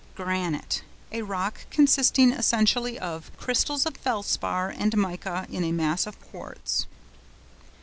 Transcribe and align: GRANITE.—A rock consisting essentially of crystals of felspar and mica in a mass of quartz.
GRANITE.—A 0.15 1.21
rock 1.21 1.67
consisting 1.69 2.31
essentially 2.31 2.97
of 2.97 3.29
crystals 3.37 3.85
of 3.85 3.95
felspar 3.97 4.73
and 4.75 4.97
mica 4.97 5.45
in 5.47 5.63
a 5.63 5.71
mass 5.71 6.07
of 6.07 6.19
quartz. 6.31 6.87